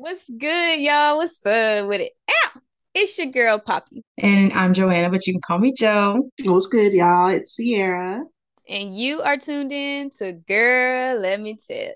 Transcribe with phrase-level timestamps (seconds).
[0.00, 1.18] What's good, y'all?
[1.18, 2.12] What's up with it?
[2.30, 2.60] Ow!
[2.94, 4.02] It's your girl Poppy.
[4.16, 6.30] And I'm Joanna, but you can call me Joe.
[6.42, 7.28] What's good, y'all?
[7.28, 8.24] It's Sierra.
[8.66, 11.92] And you are tuned in to Girl, Let Me Tell You.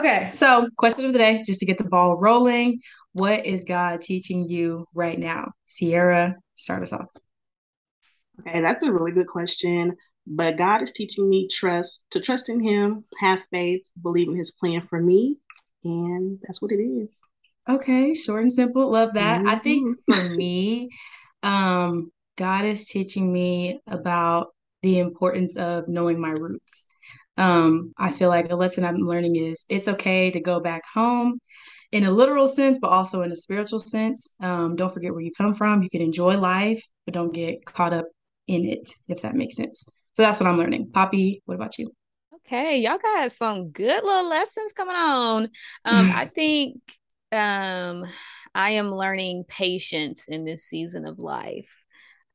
[0.00, 2.80] Okay, so question of the day, just to get the ball rolling.
[3.12, 5.52] What is God teaching you right now?
[5.66, 7.10] Sierra, start us off.
[8.40, 9.94] Okay, that's a really good question.
[10.26, 14.50] But God is teaching me trust, to trust in Him, have faith, believe in His
[14.52, 15.36] plan for me.
[15.84, 17.10] And that's what it is.
[17.68, 18.90] Okay, short and simple.
[18.90, 19.46] Love that.
[19.46, 20.88] I think for me,
[21.42, 26.88] um, God is teaching me about the importance of knowing my roots.
[27.40, 31.38] Um, I feel like a lesson I'm learning is it's okay to go back home
[31.92, 34.34] in a literal sense, but also in a spiritual sense.
[34.40, 35.82] Um, don't forget where you come from.
[35.82, 38.06] You can enjoy life, but don't get caught up
[38.46, 39.88] in it, if that makes sense.
[40.12, 40.90] So that's what I'm learning.
[40.92, 41.92] Poppy, what about you?
[42.46, 45.44] Okay, y'all got some good little lessons coming on.
[45.44, 45.50] Um,
[46.14, 46.80] I think
[47.32, 48.04] um
[48.54, 51.84] I am learning patience in this season of life.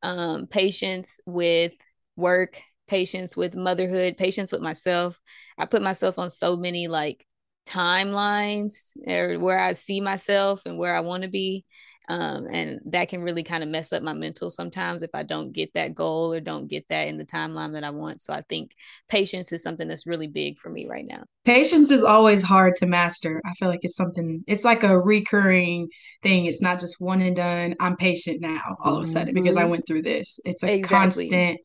[0.02, 1.74] Um, patience with
[2.16, 5.22] work, patience with motherhood, patience with myself.
[5.58, 7.26] I put myself on so many like
[7.68, 11.66] timelines or where I see myself and where I want to be.
[12.08, 15.52] Um, and that can really kind of mess up my mental sometimes if I don't
[15.52, 18.22] get that goal or don't get that in the timeline that I want.
[18.22, 18.72] So I think
[19.10, 21.24] patience is something that's really big for me right now.
[21.46, 23.40] Patience is always hard to master.
[23.46, 25.90] I feel like it's something, it's like a recurring
[26.24, 26.46] thing.
[26.46, 27.76] It's not just one and done.
[27.80, 29.70] I'm patient now all of a sudden because I Mhm.
[29.70, 30.40] went through this.
[30.44, 30.80] It's a Exactly.
[30.82, 31.60] constant,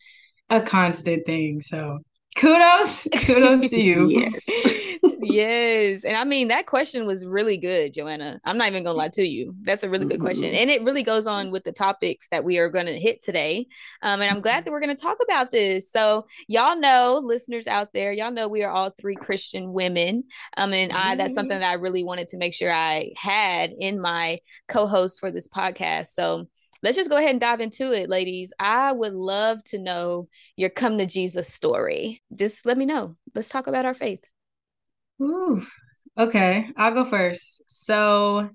[0.50, 1.60] a constant thing.
[1.60, 2.00] So
[2.36, 4.08] kudos, kudos to you.
[4.08, 5.00] Yes.
[5.22, 6.04] yes.
[6.04, 8.40] And I mean, that question was really good, Joanna.
[8.44, 9.54] I'm not even going to lie to you.
[9.62, 10.52] That's a really good question.
[10.52, 10.56] Mhm.
[10.56, 13.66] And it really goes on with the topics that we are going to hit today.
[14.02, 15.90] Um, and I'm glad that we're going to talk about this.
[15.90, 20.24] So, y'all know, listeners out there, y'all know we are all three Christian women.
[20.56, 24.00] Um, and I, that's something that I really wanted to make sure I had in
[24.00, 24.38] my
[24.68, 26.06] co host for this podcast.
[26.06, 26.48] So,
[26.82, 28.52] let's just go ahead and dive into it, ladies.
[28.58, 32.22] I would love to know your come to Jesus story.
[32.34, 33.16] Just let me know.
[33.34, 34.24] Let's talk about our faith.
[35.20, 35.62] Ooh,
[36.18, 37.64] okay, I'll go first.
[37.70, 38.48] So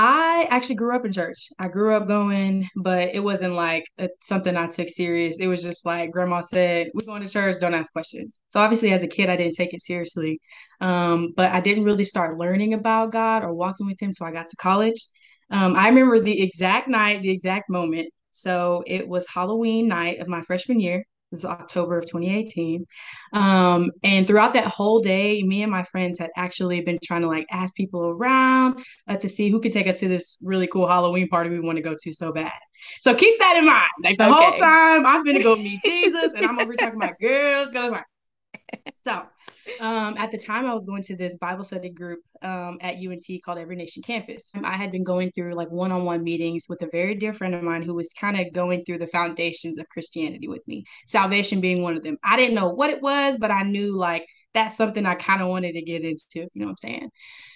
[0.00, 1.48] I actually grew up in church.
[1.58, 5.40] I grew up going, but it wasn't like a, something I took serious.
[5.40, 7.56] It was just like grandma said, "We're going to church.
[7.60, 10.40] Don't ask questions." So obviously, as a kid, I didn't take it seriously.
[10.80, 14.30] Um, but I didn't really start learning about God or walking with Him until I
[14.30, 15.04] got to college.
[15.50, 18.12] Um, I remember the exact night, the exact moment.
[18.32, 21.04] So it was Halloween night of my freshman year.
[21.30, 22.86] This is October of 2018.
[23.34, 27.26] Um, and throughout that whole day, me and my friends had actually been trying to
[27.26, 30.86] like ask people around uh, to see who could take us to this really cool
[30.86, 32.52] Halloween party we want to go to so bad.
[33.02, 33.90] So keep that in mind.
[34.02, 37.70] Like the whole time, I'm gonna go meet Jesus, and I'm over talking about girls
[37.72, 38.06] go to party.
[39.06, 39.22] So,
[39.80, 43.24] um, at the time, I was going to this Bible study group um, at UNT
[43.44, 44.52] called Every Nation Campus.
[44.62, 47.54] I had been going through like one on one meetings with a very dear friend
[47.54, 51.60] of mine who was kind of going through the foundations of Christianity with me, salvation
[51.60, 52.18] being one of them.
[52.22, 55.48] I didn't know what it was, but I knew like that's something I kind of
[55.48, 57.10] wanted to get into, you know what I'm saying?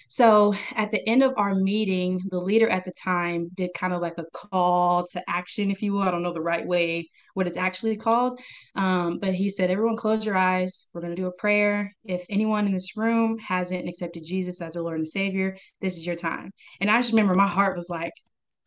[0.09, 4.01] So at the end of our meeting, the leader at the time did kind of
[4.01, 6.01] like a call to action, if you will.
[6.03, 8.39] I don't know the right way, what it's actually called.
[8.75, 10.87] Um, but he said, Everyone close your eyes.
[10.93, 11.91] We're going to do a prayer.
[12.05, 16.05] If anyone in this room hasn't accepted Jesus as their Lord and Savior, this is
[16.05, 16.51] your time.
[16.79, 18.13] And I just remember my heart was like,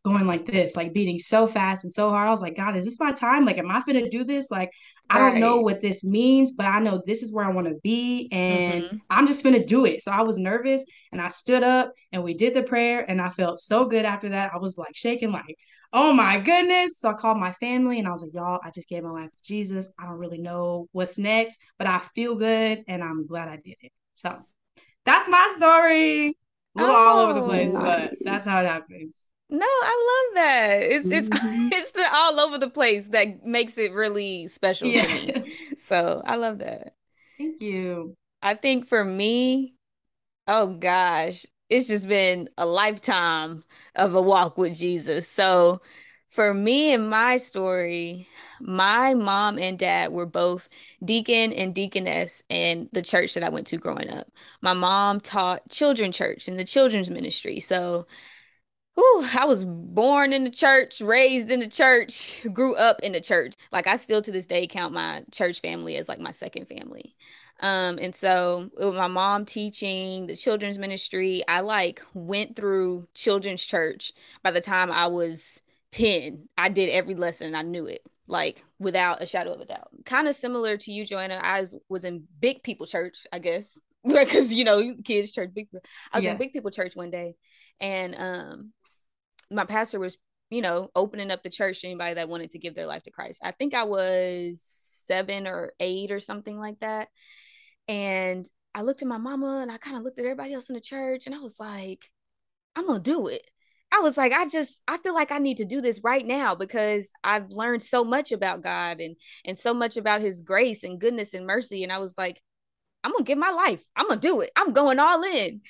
[0.07, 2.29] going like this, like beating so fast and so hard.
[2.29, 3.45] I was like, God, is this my time?
[3.45, 4.53] Like, am I gonna do this?
[4.53, 4.71] Like,
[5.11, 7.75] I don't know what this means, but I know this is where I want to
[7.83, 9.01] be, and Mhm.
[9.11, 10.03] I'm just gonna do it.
[10.03, 13.31] So I was nervous, and I stood up, and we did the prayer, and I
[13.31, 14.55] felt so good after that.
[14.55, 15.57] I was like shaking, like,
[15.93, 16.99] oh my goodness.
[17.01, 19.31] So I called my family, and I was like, y'all, I just gave my life
[19.31, 19.89] to Jesus.
[19.99, 23.77] I don't really know what's next, but I feel good, and I'm glad I did
[23.83, 23.93] it.
[24.15, 24.39] So
[25.05, 26.29] that's my story.
[26.29, 27.81] A little all over the place, Oh.
[27.83, 29.13] but that's how it happened.
[29.49, 30.83] No, I love that.
[30.83, 31.69] It's it's Mhm.
[31.73, 35.33] it's the all over the place that makes it really special to me.
[35.35, 35.45] Yeah.
[35.77, 36.95] So I love that.
[37.39, 38.17] Thank you.
[38.43, 39.75] I think for me,
[40.49, 43.65] oh gosh, it's just been a lifetime
[43.95, 45.29] of a walk with Jesus.
[45.29, 45.81] So
[46.29, 48.29] for me and my story,
[48.61, 50.69] my mom and dad were both
[51.05, 54.29] deacon and deaconess in the church that I went to growing up.
[54.61, 57.61] My mom taught children church in the children's ministry.
[57.61, 58.07] So
[58.97, 63.21] Whew, I was born in the church, raised in the church, grew up in the
[63.21, 63.55] church.
[63.71, 67.15] Like I still to this day count my church family as like my second family.
[67.61, 73.65] Um, and so with my mom teaching the children's ministry, I like went through children's
[73.65, 74.13] church
[74.43, 75.61] by the time I was
[75.93, 76.49] 10.
[76.57, 79.89] I did every lesson I knew it, like without a shadow of a doubt.
[80.07, 81.39] Kind of similar to you, Joanna.
[81.43, 83.79] I was, was in big people church, I guess.
[84.07, 85.67] Because you know, kids church big
[86.13, 86.31] I was yeah.
[86.31, 87.35] in big people church one day
[87.81, 88.73] and um
[89.51, 90.17] my pastor was
[90.51, 93.11] you know, opening up the church to anybody that wanted to give their life to
[93.11, 93.41] Christ.
[93.43, 97.09] I think I was seven or eight or something like that.
[97.89, 100.75] And I looked at my mama and I kind of looked at everybody else in
[100.75, 102.11] the church and I was like,
[102.77, 103.43] I'm to do it.
[103.93, 106.55] I was like, I just, I feel like I need to do this right now
[106.55, 111.01] because I've learned so much about God and and so much about His grace and
[111.01, 111.85] goodness and mercy.
[111.85, 112.43] And I was like,
[113.05, 113.83] I'm gonna give my life.
[113.95, 114.51] I'm gonna do it.
[114.57, 115.61] I'm going all in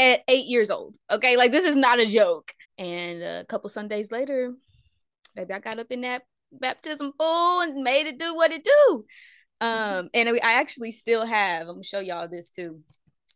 [0.00, 0.96] at eight years old.
[1.10, 2.52] Okay, like this is not a joke.
[2.78, 4.54] And a couple Sundays later,
[5.36, 9.04] maybe I got up in that baptism pool and made it do what it do.
[9.60, 11.68] Um, and I actually still have.
[11.68, 12.80] I'm gonna show y'all this too.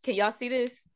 [0.01, 0.87] Can y'all see this?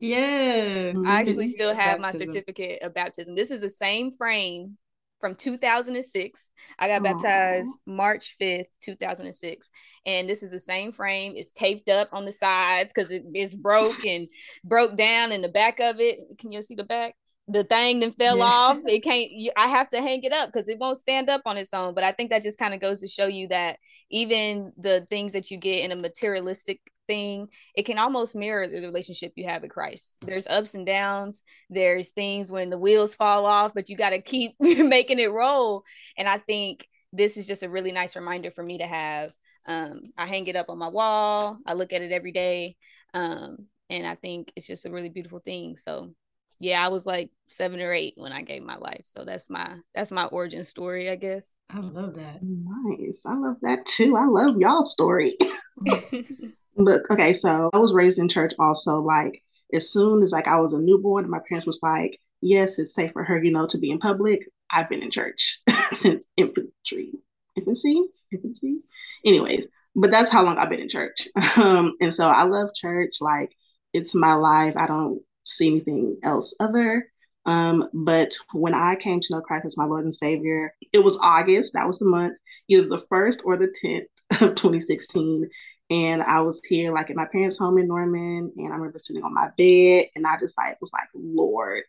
[0.00, 0.96] Yes.
[1.06, 3.34] I actually still have my certificate of baptism.
[3.34, 4.78] This is the same frame
[5.20, 6.50] from 2006.
[6.78, 7.04] I got Aww.
[7.04, 9.70] baptized March 5th, 2006.
[10.06, 11.34] And this is the same frame.
[11.36, 14.28] It's taped up on the sides because it, it's broke and
[14.64, 16.20] broke down in the back of it.
[16.38, 17.14] Can you see the back?
[17.48, 18.44] the thing then fell yeah.
[18.44, 18.78] off.
[18.86, 19.30] It can't.
[19.56, 21.94] I have to hang it up because it won't stand up on its own.
[21.94, 23.78] But I think that just kind of goes to show you that
[24.10, 28.80] even the things that you get in a materialistic thing, it can almost mirror the
[28.80, 30.18] relationship you have with Christ.
[30.20, 31.42] There's ups and downs.
[31.68, 35.82] There's things when the wheels fall off, but you got to keep making it roll.
[36.16, 39.32] And I think this is just a really nice reminder for me to have.
[39.66, 41.58] Um, I hang it up on my wall.
[41.66, 42.76] I look at it every day.
[43.14, 45.76] Um, and I think it's just a really beautiful thing.
[45.76, 46.12] So
[46.60, 49.02] yeah, I was like seven or eight when I gave my life.
[49.04, 51.54] So that's my that's my origin story, I guess.
[51.70, 52.40] I love that.
[52.42, 53.22] Nice.
[53.24, 54.16] I love that too.
[54.16, 55.36] I love y'all story.
[56.78, 59.00] but okay, so I was raised in church also.
[59.00, 59.42] Like
[59.72, 63.12] as soon as like I was a newborn, my parents was like, Yes, it's safe
[63.12, 64.46] for her, you know, to be in public.
[64.70, 65.60] I've been in church
[65.92, 67.12] since infantry.
[67.56, 68.04] Infancy?
[68.32, 68.80] Infancy?
[69.24, 69.64] Anyways,
[69.96, 71.28] but that's how long I've been in church.
[71.56, 73.16] Um, and so I love church.
[73.20, 73.50] Like
[73.92, 74.76] it's my life.
[74.76, 77.10] I don't see anything else other.
[77.46, 81.18] Um, but when I came to know Christ as my Lord and Savior, it was
[81.20, 81.72] August.
[81.72, 82.36] That was the month,
[82.68, 84.06] either the first or the 10th
[84.42, 85.48] of 2016.
[85.90, 88.52] And I was here like at my parents' home in Norman.
[88.56, 91.84] And I remember sitting on my bed and I just like was like, Lord.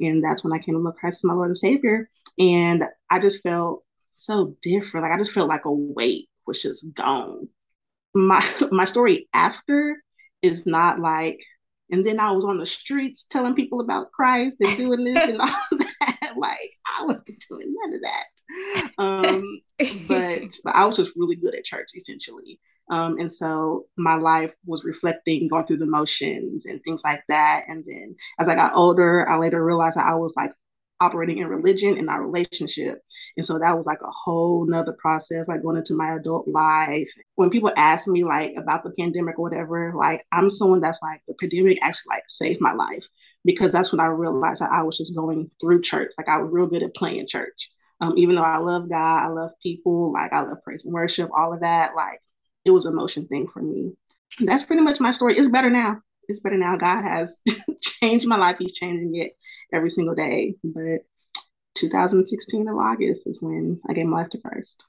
[0.00, 2.10] And that's when I came to know Christ as my Lord and Savior.
[2.38, 3.84] And I just felt
[4.16, 5.04] so different.
[5.04, 7.48] Like I just felt like a weight was just gone.
[8.14, 10.02] My my story after
[10.42, 11.40] is not like
[11.90, 15.40] and then I was on the streets telling people about Christ and doing this and
[15.40, 16.32] all that.
[16.36, 18.90] Like I wasn't doing none of that.
[18.98, 19.60] Um,
[20.08, 22.58] but but I was just really good at church essentially.
[22.90, 27.64] Um, and so my life was reflecting going through the motions and things like that.
[27.68, 30.52] And then as I got older, I later realized that I was like
[31.00, 33.02] operating in religion and not relationship.
[33.36, 37.08] And so that was like a whole nother process, like going into my adult life.
[37.34, 41.22] When people ask me like about the pandemic or whatever, like I'm someone that's like
[41.26, 43.04] the pandemic actually like saved my life
[43.44, 46.12] because that's when I realized that I was just going through church.
[46.16, 47.70] Like I was real good at playing church.
[48.00, 51.30] Um, even though I love God, I love people, like I love praise and worship,
[51.36, 52.20] all of that, like
[52.64, 53.92] it was a motion thing for me.
[54.40, 55.38] That's pretty much my story.
[55.38, 55.98] It's better now.
[56.28, 56.76] It's better now.
[56.76, 57.36] God has
[57.80, 58.56] changed my life.
[58.58, 59.32] He's changing it
[59.72, 60.54] every single day.
[60.64, 61.00] But
[61.74, 64.82] 2016 of August is when I gave my life to Christ.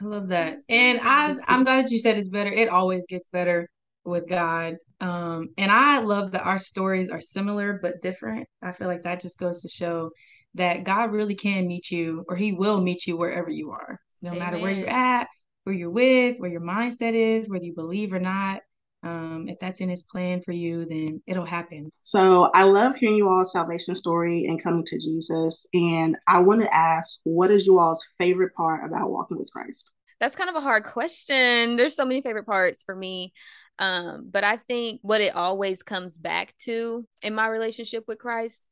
[0.00, 0.60] I love that.
[0.68, 2.50] And I I'm glad you said it's better.
[2.50, 3.68] It always gets better
[4.04, 4.76] with God.
[5.00, 8.48] Um, and I love that our stories are similar but different.
[8.60, 10.10] I feel like that just goes to show
[10.54, 13.98] that God really can meet you or he will meet you wherever you are.
[14.20, 14.38] No Amen.
[14.38, 15.28] matter where you're at,
[15.64, 18.62] where you're with, where your mindset is, whether you believe or not
[19.04, 21.90] um, if that's in his plan for you, then it'll happen.
[22.00, 25.66] So I love hearing you all's salvation story and coming to Jesus.
[25.74, 29.90] And I want to ask, what is you all's favorite part about walking with Christ?
[30.20, 31.76] That's kind of a hard question.
[31.76, 33.32] There's so many favorite parts for me.
[33.80, 38.64] Um, but I think what it always comes back to in my relationship with Christ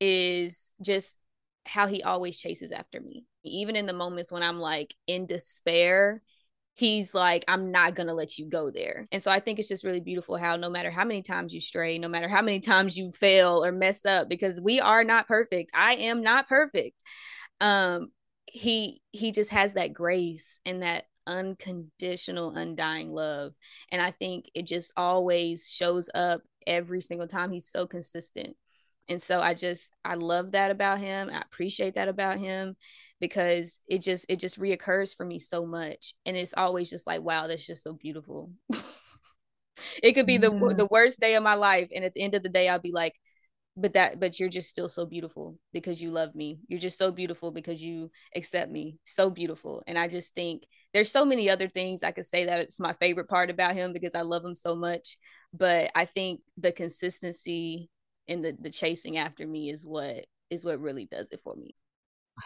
[0.00, 1.16] is just
[1.64, 3.24] how he always chases after me.
[3.44, 6.22] Even in the moments when I'm like in despair,
[6.76, 9.08] he's like, I'm not going to let you go there.
[9.10, 11.60] And so I think it's just really beautiful how no matter how many times you
[11.60, 15.26] stray, no matter how many times you fail or mess up, because we are not
[15.26, 15.70] perfect.
[15.74, 17.02] I am not perfect.
[17.60, 18.08] Um,
[18.46, 23.52] he he just has that grace and that unconditional undying love
[23.90, 28.56] and i think it just always shows up every single time he's so consistent
[29.08, 31.30] And so I just I love that about him.
[31.32, 32.76] I appreciate that about him
[33.20, 37.22] because it just it just reoccurs for me so much and it's always just like
[37.22, 38.50] wow that's just so beautiful.
[40.02, 40.48] It could be yeah.
[40.48, 42.78] the the worst day of my life and at the end of the day I'll
[42.78, 43.14] be like
[43.76, 46.60] but that but you're just still so beautiful because you love me.
[46.66, 48.96] You're just so beautiful because you accept me.
[49.04, 49.82] So beautiful.
[49.86, 50.62] And i just think
[50.94, 53.92] there's so many other things i could say that it's my favorite part about him
[53.92, 55.18] because i love him so much
[55.52, 57.90] but i think the consistency
[58.28, 61.74] and the the chasing after me is what is what really does it for me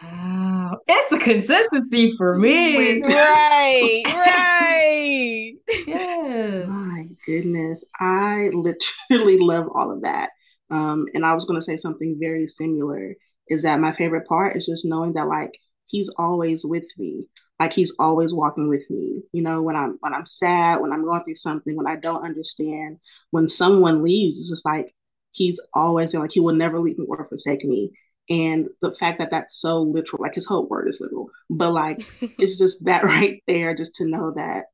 [0.01, 3.01] Wow, it's a consistency for me.
[3.01, 5.53] right, right.
[5.87, 6.67] yes.
[6.67, 10.29] My goodness, I literally love all of that.
[10.69, 13.15] Um, and I was going to say something very similar
[13.49, 15.51] is that my favorite part is just knowing that like
[15.87, 17.25] he's always with me.
[17.59, 19.21] Like he's always walking with me.
[19.33, 22.25] You know, when I'm when I'm sad, when I'm going through something, when I don't
[22.25, 22.97] understand,
[23.31, 24.95] when someone leaves, it's just like
[25.31, 27.91] he's always like he will never leave me or forsake me.
[28.29, 32.01] And the fact that that's so literal, like his whole word is literal, but like
[32.21, 34.65] it's just that right there, just to know that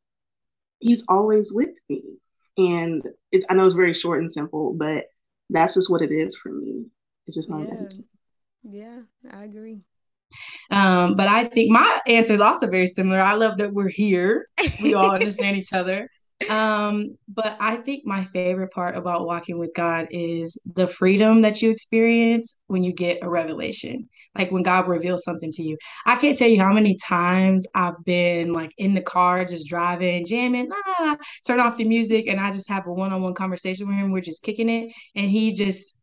[0.79, 2.03] he's always with me.
[2.57, 5.05] And it, I know it's very short and simple, but
[5.49, 6.85] that's just what it is for me.
[7.27, 7.87] It's just not yeah.
[8.69, 8.99] Yeah,
[9.31, 9.81] I agree.
[10.69, 13.21] Um, but I think my answer is also very similar.
[13.21, 14.47] I love that we're here.
[14.81, 16.09] We all understand each other.
[16.49, 21.61] Um, but I think my favorite part about walking with God is the freedom that
[21.61, 24.07] you experience when you get a revelation.
[24.37, 25.77] Like when God reveals something to you.
[26.05, 30.27] I can't tell you how many times I've been like in the car, just driving,
[30.27, 30.69] jamming,
[31.45, 34.11] turn off the music, and I just have a one-on-one conversation with him.
[34.11, 35.99] We're just kicking it, and he just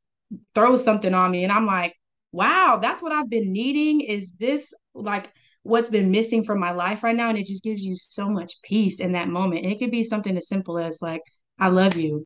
[0.53, 1.95] throws something on me, and I'm like,
[2.33, 4.01] wow, that's what I've been needing.
[4.01, 5.31] Is this like
[5.65, 8.63] what's been missing from my life right now and it just gives you so much
[8.63, 9.65] peace in that moment.
[9.65, 11.23] And it could be something as simple as like
[11.59, 12.25] i love you.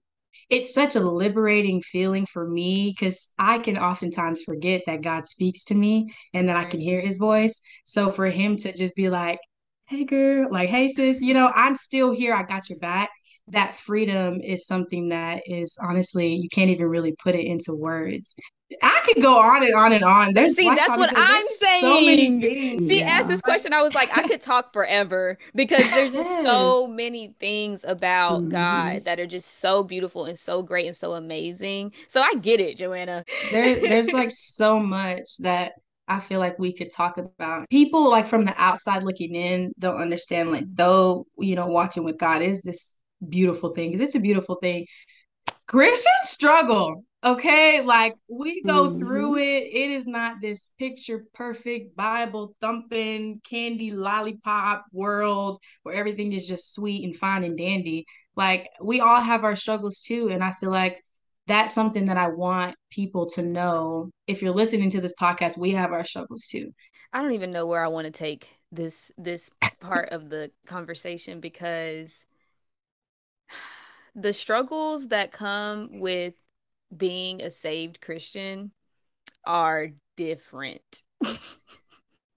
[0.50, 5.64] It's such a liberating feeling for me because i can oftentimes forget that god speaks
[5.64, 7.60] to me and that i can hear his voice.
[7.84, 9.38] So for him to just be like
[9.86, 13.08] hey girl like hey sis you know i'm still here i got your back.
[13.50, 18.34] That freedom is something that is honestly you can't even really put it into words
[18.82, 20.34] I could go on and on and on.
[20.34, 22.42] There's see, that's what I'm saying.
[22.42, 23.06] So see, yeah.
[23.06, 23.72] ask this question.
[23.72, 26.44] I was like, I could talk forever because there's just yes.
[26.44, 28.50] so many things about mm-hmm.
[28.50, 31.92] God that are just so beautiful and so great and so amazing.
[32.08, 33.24] So I get it, Joanna.
[33.50, 35.72] there, there's like so much that
[36.06, 37.68] I feel like we could talk about.
[37.70, 42.18] People like from the outside looking in don't understand, like, though, you know, walking with
[42.18, 42.96] God is this
[43.26, 44.86] beautiful thing because it's a beautiful thing.
[45.66, 49.00] Christians struggle Okay, like we go mm-hmm.
[49.00, 49.64] through it.
[49.64, 56.72] It is not this picture perfect Bible thumping candy lollipop world where everything is just
[56.72, 58.06] sweet and fine and dandy.
[58.36, 60.28] Like we all have our struggles too.
[60.28, 61.02] And I feel like
[61.48, 64.10] that's something that I want people to know.
[64.28, 66.72] If you're listening to this podcast, we have our struggles too.
[67.12, 71.40] I don't even know where I want to take this this part of the conversation
[71.40, 72.24] because
[74.14, 76.34] the struggles that come with
[76.96, 78.72] being a saved Christian
[79.44, 81.02] are different.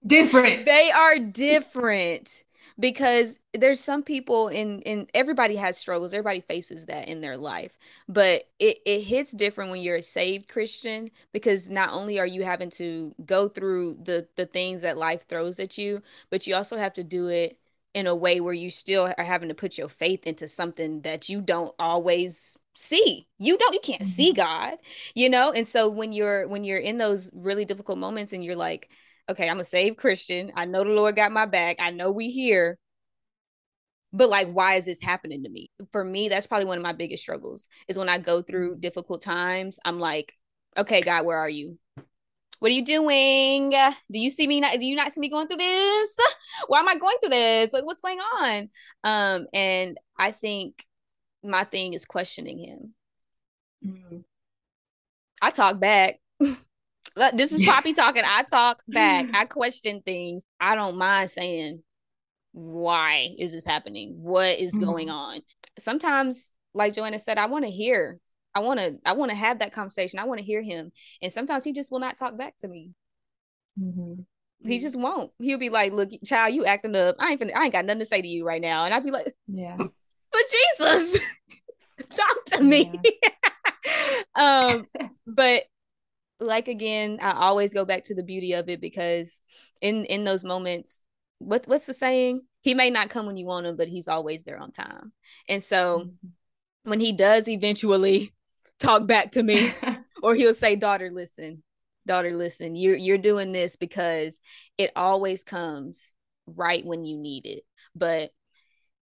[0.06, 0.64] different.
[0.66, 2.44] They are different
[2.78, 7.76] because there's some people in in everybody has struggles everybody faces that in their life
[8.08, 12.42] but it it hits different when you're a saved christian because not only are you
[12.42, 16.76] having to go through the the things that life throws at you but you also
[16.76, 17.58] have to do it
[17.94, 21.28] in a way where you still are having to put your faith into something that
[21.28, 23.26] you don't always see.
[23.38, 24.08] You don't you can't mm-hmm.
[24.08, 24.78] see god
[25.14, 25.52] you know?
[25.52, 28.88] And so when you're when you're in those really difficult moments and you're like
[29.28, 30.52] okay i'm a saved christian.
[30.56, 31.76] I know the lord got my back.
[31.80, 32.78] I know we here.
[34.14, 35.70] But like why is this happening to me?
[35.90, 38.80] For me that's probably one of my biggest struggles is when i go through mm-hmm.
[38.80, 40.34] difficult times i'm like
[40.76, 41.78] okay god where are you
[42.62, 45.48] what are you doing do you see me not do you not see me going
[45.48, 46.16] through this
[46.68, 48.68] why am i going through this like what's going on
[49.04, 50.84] um and i think
[51.42, 52.94] my thing is questioning him.
[53.84, 54.18] Mm-hmm.
[55.40, 56.20] I talk back.
[57.34, 58.22] this is Poppy talking.
[58.24, 59.26] I talk back.
[59.34, 60.46] I question things.
[60.60, 61.82] I don't mind saying,
[62.52, 64.16] why is this happening?
[64.18, 64.84] What is mm-hmm.
[64.84, 65.40] going on?
[65.78, 68.18] Sometimes, like Joanna said, I want to hear.
[68.54, 68.98] I want to.
[69.04, 70.18] I want to have that conversation.
[70.18, 70.92] I want to hear him.
[71.20, 72.90] And sometimes he just will not talk back to me.
[73.80, 74.22] Mm-hmm.
[74.64, 75.30] He just won't.
[75.40, 77.16] He'll be like, "Look, child, you acting up.
[77.18, 77.40] I ain't.
[77.40, 79.34] Finna, I ain't got nothing to say to you right now." And I'd be like,
[79.48, 79.76] "Yeah."
[80.32, 80.42] but
[80.78, 81.20] Jesus,
[82.10, 82.92] talk to me.
[83.04, 84.22] Yeah.
[84.34, 84.86] um,
[85.26, 85.64] but
[86.40, 89.40] like again, I always go back to the beauty of it because
[89.80, 91.02] in in those moments,
[91.38, 92.42] what what's the saying?
[92.60, 95.12] He may not come when you want him, but he's always there on time.
[95.48, 96.90] And so mm-hmm.
[96.90, 98.32] when he does eventually
[98.78, 99.72] talk back to me,
[100.22, 101.62] or he'll say, daughter, listen,
[102.06, 104.40] daughter, listen, you're you're doing this because
[104.78, 106.14] it always comes
[106.46, 107.64] right when you need it.
[107.94, 108.30] But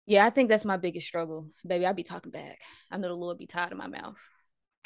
[0.05, 1.47] yeah, I think that's my biggest struggle.
[1.65, 2.59] Baby, I'll be talking back.
[2.91, 4.19] I know the Lord be tired of my mouth.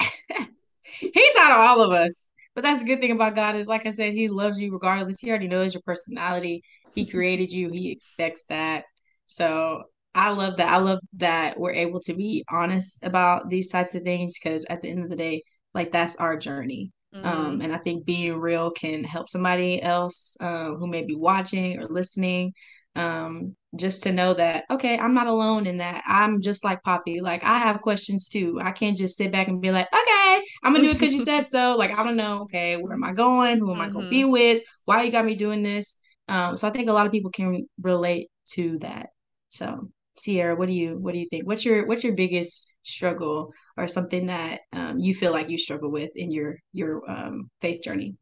[0.82, 2.30] He's out of all of us.
[2.54, 5.20] But that's the good thing about God is like I said, he loves you regardless.
[5.20, 6.64] He already knows your personality.
[6.94, 7.70] He created you.
[7.70, 8.84] He expects that.
[9.26, 10.68] So I love that.
[10.68, 14.82] I love that we're able to be honest about these types of things because at
[14.82, 16.92] the end of the day, like that's our journey.
[17.12, 17.40] Um, mm-hmm.
[17.40, 21.80] Um, and I think being real can help somebody else uh, who may be watching
[21.80, 22.52] or listening
[22.96, 27.20] um, just to know that okay i'm not alone in that i'm just like poppy
[27.20, 30.72] like i have questions too i can't just sit back and be like okay i'm
[30.72, 33.12] gonna do it because you said so like i don't know okay where am i
[33.12, 33.82] going who am mm-hmm.
[33.82, 34.32] i gonna be mm-hmm.
[34.32, 37.30] with why you got me doing this um, so i think a lot of people
[37.30, 39.10] can relate to that
[39.50, 39.88] so
[40.20, 43.86] sierra what do you what do you think what's your what's your biggest struggle or
[43.86, 48.16] something that um, you feel like you struggle with in your your um, faith journey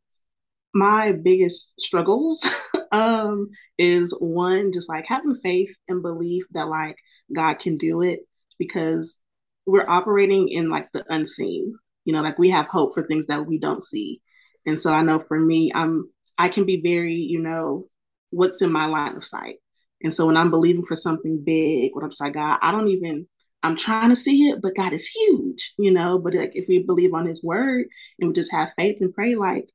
[0.74, 2.44] my biggest struggles
[2.92, 6.96] um is one just like having faith and belief that like
[7.34, 8.20] God can do it
[8.58, 9.18] because
[9.66, 11.76] we're operating in like the unseen.
[12.04, 14.22] You know, like we have hope for things that we don't see.
[14.66, 17.86] And so I know for me, I'm I can be very, you know,
[18.30, 19.56] what's in my line of sight.
[20.02, 23.26] And so when I'm believing for something big, what I'm saying, God, I don't even
[23.62, 26.18] I'm trying to see it, but God is huge, you know.
[26.18, 27.86] But like if we believe on his word
[28.18, 29.68] and we just have faith and pray, like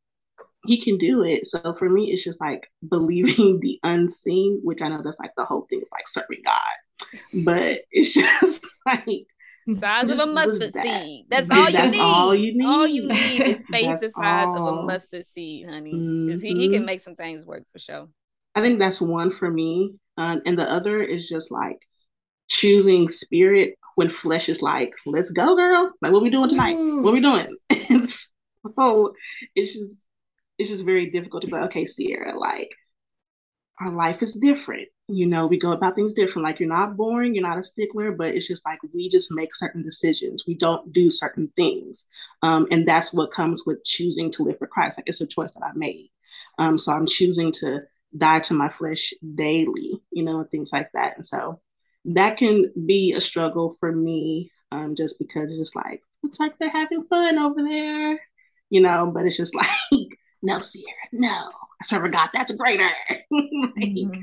[0.65, 1.47] he can do it.
[1.47, 5.45] So for me, it's just like believing the unseen, which I know that's like the
[5.45, 7.13] whole thing of like serving God.
[7.33, 9.27] But it's just like
[9.73, 11.25] size of a mustard seed.
[11.29, 11.99] That's all you need.
[11.99, 12.65] All you need.
[12.65, 14.67] All you need is faith the size all.
[14.67, 15.91] of a mustard seed, honey.
[15.91, 16.47] Because mm-hmm.
[16.47, 16.85] he, he can mm-hmm.
[16.85, 18.07] make some things work for sure.
[18.55, 19.95] I think that's one for me.
[20.17, 21.79] Um, and the other is just like
[22.47, 25.91] choosing spirit when flesh is like, let's go, girl.
[26.01, 26.75] Like, what we doing tonight?
[26.75, 27.55] What we doing?
[27.89, 29.13] and so
[29.55, 30.05] it's just
[30.57, 32.71] it's just very difficult to be like, okay, Sierra, like
[33.79, 34.87] our life is different.
[35.07, 36.43] You know, we go about things different.
[36.45, 39.55] Like you're not boring, you're not a stickler, but it's just like we just make
[39.55, 40.45] certain decisions.
[40.47, 42.05] We don't do certain things.
[42.41, 44.97] Um, and that's what comes with choosing to live for Christ.
[44.97, 46.09] Like it's a choice that I made.
[46.59, 47.81] Um, so I'm choosing to
[48.17, 51.17] die to my flesh daily, you know, and things like that.
[51.17, 51.61] And so
[52.05, 56.57] that can be a struggle for me, um, just because it's just like, it's like
[56.57, 58.19] they're having fun over there,
[58.69, 60.09] you know, but it's just like
[60.43, 61.29] no, Sierra, no.
[61.29, 62.83] I serve a God that's greater.
[63.09, 64.19] like, mm-hmm.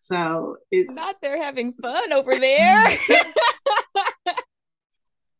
[0.00, 2.98] So it's not they're having fun over there.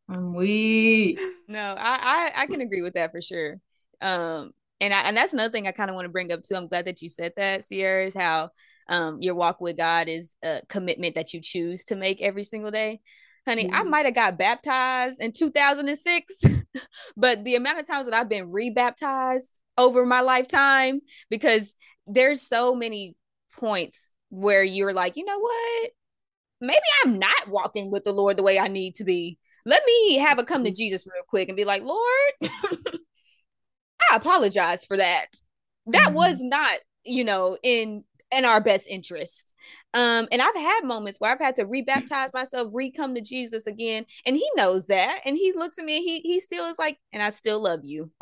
[0.09, 1.19] I'm weak.
[1.49, 3.59] No, I, I I can agree with that for sure.
[4.01, 6.55] Um, and I, and that's another thing I kind of want to bring up too.
[6.55, 8.51] I'm glad that you said that, Sierra, is how
[8.89, 12.71] um your walk with God is a commitment that you choose to make every single
[12.71, 13.01] day.
[13.47, 13.75] Honey, mm-hmm.
[13.75, 16.43] I might have got baptized in 2006,
[17.17, 21.75] but the amount of times that I've been rebaptized over my lifetime because
[22.07, 23.15] there's so many
[23.57, 25.91] points where you're like, you know what?
[26.61, 29.39] Maybe I'm not walking with the Lord the way I need to be.
[29.65, 30.77] Let me have a come to mm-hmm.
[30.77, 32.33] Jesus real quick and be like, Lord,
[34.13, 35.27] I apologize for that.
[35.87, 36.15] That mm-hmm.
[36.15, 39.55] was not, you know, in in our best interest.
[39.95, 44.05] Um, and I've had moments where I've had to rebaptize myself, re-come to Jesus again,
[44.27, 45.21] and he knows that.
[45.25, 48.11] And he looks at me, he he still is like, and I still love you.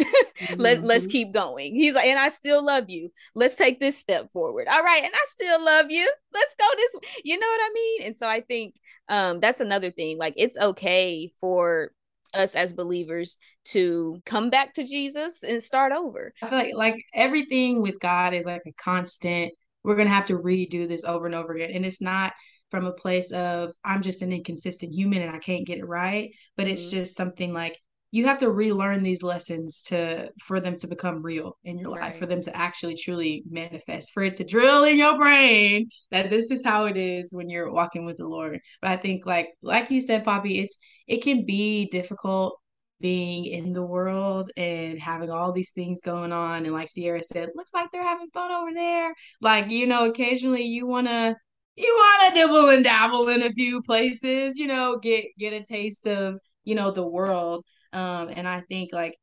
[0.56, 0.86] Let, mm-hmm.
[0.86, 1.74] let's keep going.
[1.74, 3.10] He's like, and I still love you.
[3.34, 4.68] Let's take this step forward.
[4.70, 6.12] All right, and I still love you.
[6.32, 7.20] Let's go this.
[7.24, 8.02] You know what I mean?
[8.04, 8.74] And so I think
[9.08, 10.18] um that's another thing.
[10.18, 11.90] Like it's okay for
[12.36, 16.32] us as believers to come back to Jesus and start over.
[16.42, 19.52] I feel like like everything with God is like a constant
[19.86, 21.70] we're going to have to redo this over and over again.
[21.72, 22.32] And it's not
[22.72, 26.32] from a place of I'm just an inconsistent human and I can't get it right,
[26.56, 26.98] but it's mm-hmm.
[26.98, 27.78] just something like
[28.16, 32.16] you have to relearn these lessons to for them to become real in your life,
[32.16, 36.50] for them to actually truly manifest, for it to drill in your brain that this
[36.50, 38.58] is how it is when you're walking with the Lord.
[38.80, 42.58] But I think like like you said, Poppy, it's it can be difficult
[43.02, 46.64] being in the world and having all these things going on.
[46.64, 49.12] And like Sierra said looks like they're having fun over there.
[49.42, 51.36] Like you know occasionally you want to
[51.76, 55.62] you want to dibble and dabble in a few places you know get get a
[55.62, 59.16] taste of you know the world um and I think like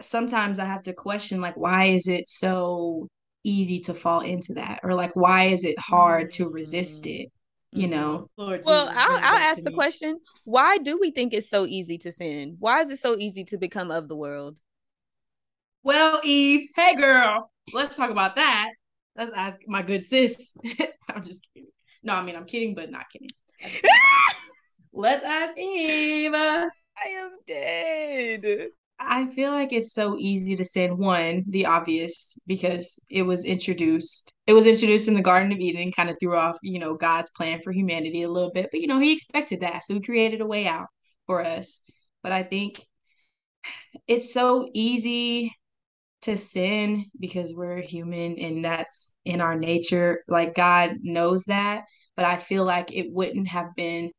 [0.00, 3.08] sometimes I have to question like why is it so
[3.44, 4.80] easy to fall into that?
[4.82, 7.20] Or like why is it hard to resist mm.
[7.20, 7.32] it
[7.72, 8.28] you know?
[8.38, 8.42] Mm-hmm.
[8.42, 9.76] Lord well Jesus, i'll, I'll ask the me.
[9.76, 12.56] question why do we think it's so easy to sin?
[12.58, 14.58] Why is it so easy to become of the world?
[15.82, 18.70] Well eve hey girl let's talk about that.
[19.16, 20.52] Let's ask my good sis.
[21.08, 21.70] I'm just kidding.
[22.02, 23.30] No i mean i'm kidding but not kidding.
[24.98, 26.32] Let's ask eve
[27.04, 32.98] i am dead I feel like it's so easy to sin one, the obvious, because
[33.10, 34.32] it was introduced.
[34.46, 37.30] It was introduced in the Garden of Eden, kind of threw off, you know, God's
[37.30, 38.70] plan for humanity a little bit.
[38.70, 39.84] But you know, he expected that.
[39.84, 40.86] So he created a way out
[41.26, 41.82] for us.
[42.22, 42.86] But I think
[44.06, 45.52] it's so easy
[46.22, 50.24] to sin because we're human and that's in our nature.
[50.26, 51.84] Like God knows that.
[52.16, 54.10] But I feel like it wouldn't have been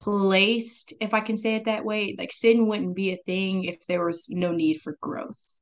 [0.00, 2.14] placed, if I can say it that way.
[2.18, 5.58] Like sin wouldn't be a thing if there was no need for growth.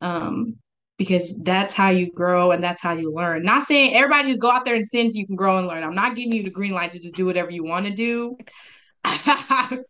[0.00, 0.56] Um,
[0.96, 3.42] because that's how you grow and that's how you learn.
[3.42, 5.82] Not saying everybody just go out there and sin so you can grow and learn.
[5.82, 8.36] I'm not giving you the green light to just do whatever you want to do.
[9.04, 9.80] I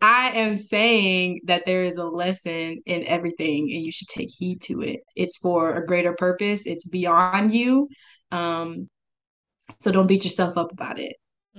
[0.00, 4.80] am saying that there is a lesson in everything and you should take heed to
[4.80, 5.00] it.
[5.14, 7.88] It's for a greater purpose, it's beyond you.
[8.30, 8.88] Um,
[9.78, 11.16] so don't beat yourself up about it.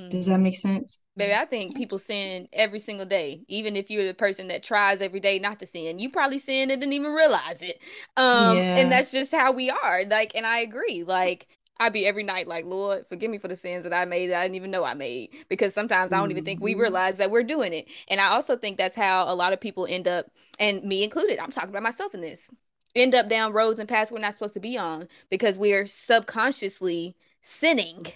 [0.10, 0.44] Does that mm-hmm.
[0.44, 1.04] make sense?
[1.16, 3.42] Baby, I think people sin every single day.
[3.48, 6.70] Even if you're the person that tries every day not to sin, you probably sin
[6.70, 7.80] and didn't even realize it.
[8.16, 8.78] Um, yeah.
[8.78, 10.06] and that's just how we are.
[10.06, 11.04] Like, and I agree.
[11.04, 11.48] Like,
[11.80, 14.40] I'd be every night like, Lord, forgive me for the sins that I made that
[14.40, 15.30] I didn't even know I made.
[15.50, 16.82] Because sometimes I don't even think we mm-hmm.
[16.82, 17.88] realize that we're doing it.
[18.08, 20.28] And I also think that's how a lot of people end up,
[20.60, 22.52] and me included, I'm talking about myself in this,
[22.96, 27.16] end up down roads and paths we're not supposed to be on because we're subconsciously
[27.42, 28.08] sinning.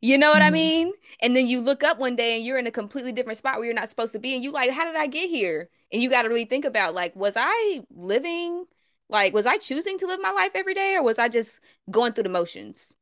[0.00, 0.46] You know what mm-hmm.
[0.46, 0.92] I mean?
[1.20, 3.64] And then you look up one day and you're in a completely different spot where
[3.64, 4.34] you're not supposed to be.
[4.34, 5.68] And you like, how did I get here?
[5.92, 8.66] And you got to really think about like, was I living
[9.08, 12.12] like was I choosing to live my life every day or was I just going
[12.12, 12.94] through the motions?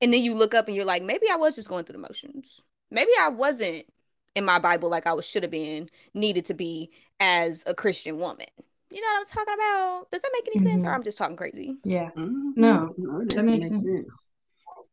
[0.00, 2.06] And then you look up and you're like, maybe I was just going through the
[2.06, 2.60] motions.
[2.90, 3.84] Maybe I wasn't
[4.34, 8.18] in my Bible like I was should have been, needed to be as a Christian
[8.18, 8.46] woman.
[8.90, 10.10] You know what I'm talking about?
[10.10, 10.68] Does that make any mm-hmm.
[10.70, 10.82] sense?
[10.82, 10.94] Or mm-hmm.
[10.96, 11.76] I'm just talking crazy?
[11.84, 12.10] Yeah.
[12.16, 12.60] Mm-hmm.
[12.60, 13.82] No, no, that makes sense.
[13.82, 14.10] sense.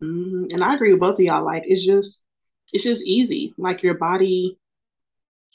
[0.03, 0.53] Mm-hmm.
[0.53, 1.45] And I agree with both of y'all.
[1.45, 2.23] Like it's just,
[2.71, 3.53] it's just easy.
[3.57, 4.57] Like your body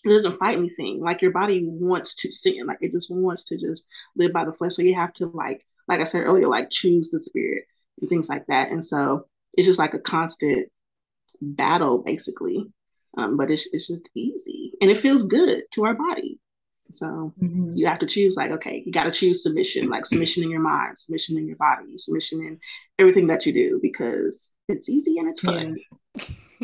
[0.06, 1.00] doesn't fight anything.
[1.00, 2.66] Like your body wants to sin.
[2.66, 4.74] Like it just wants to just live by the flesh.
[4.74, 7.64] So you have to like, like I said earlier, like choose the spirit
[8.00, 8.70] and things like that.
[8.70, 10.68] And so it's just like a constant
[11.40, 12.66] battle basically
[13.16, 16.38] um, but it's, it's just easy and it feels good to our body
[16.92, 17.74] so mm-hmm.
[17.74, 20.60] you have to choose like okay you got to choose submission like submission in your
[20.60, 22.58] mind submission in your body submission in
[22.98, 25.76] everything that you do because it's easy and it's fun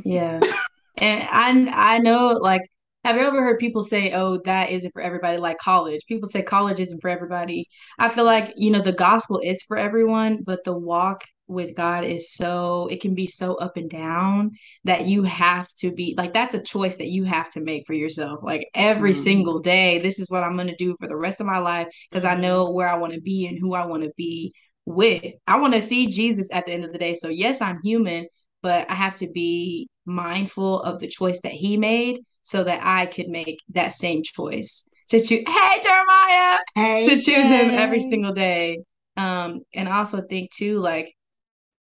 [0.05, 0.53] yeah, yeah.
[0.99, 2.63] and i i know like
[3.05, 6.03] have you ever heard people say, oh, that isn't for everybody, like college?
[6.07, 7.67] People say college isn't for everybody.
[7.99, 12.05] I feel like, you know, the gospel is for everyone, but the walk with God
[12.05, 14.53] is so it can be so up and down
[14.85, 17.95] that you have to be like that's a choice that you have to make for
[17.95, 18.41] yourself.
[18.43, 19.21] Like every mm-hmm.
[19.21, 21.89] single day, this is what I'm going to do for the rest of my life
[22.09, 24.53] because I know where I want to be and who I want to be
[24.87, 25.35] with.
[25.47, 27.15] I want to see Jesus at the end of the day.
[27.15, 28.29] So yes, I'm human,
[28.63, 33.07] but I have to be mindful of the choice that he made so that I
[33.07, 38.33] could make that same choice to choose hey Jeremiah hey, to choose him every single
[38.33, 38.79] day.
[39.17, 41.13] Um and also think too like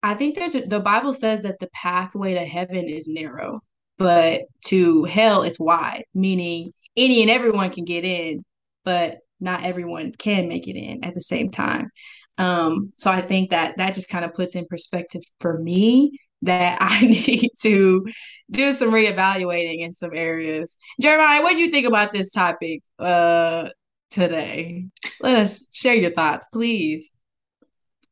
[0.05, 3.61] I think there's a, the Bible says that the pathway to heaven is narrow,
[3.97, 8.45] but to hell it's wide, meaning any and everyone can get in,
[8.85, 11.89] but not everyone can make it in at the same time.
[12.37, 16.77] Um, so I think that that just kind of puts in perspective for me that
[16.83, 18.05] I need to
[18.51, 20.77] do some reevaluating in some areas.
[21.01, 23.71] Jeremiah, what do you think about this topic uh,
[24.11, 24.85] today?
[25.23, 27.17] Let us share your thoughts, please.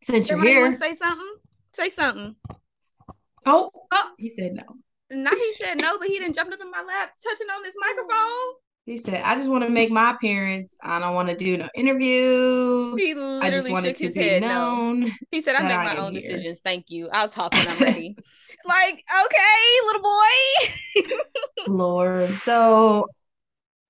[0.05, 1.42] Since Jeremiah, you're here, say something.
[1.75, 2.37] Say something.
[3.47, 4.63] Oh, oh, he said no.
[5.11, 7.75] Now he said no, but he didn't jump up in my lap, touching on this
[7.79, 8.55] microphone.
[8.85, 10.77] He said, "I just want to make my appearance.
[10.83, 12.97] I don't want to do no interview.
[12.97, 15.11] He literally I just wanted to be known." No.
[15.31, 16.21] He said, "I make my own here.
[16.21, 16.61] decisions.
[16.61, 17.09] Thank you.
[17.13, 18.17] I'll talk when I'm ready."
[18.65, 21.15] like, okay, little boy.
[21.73, 22.33] Lord.
[22.33, 23.07] So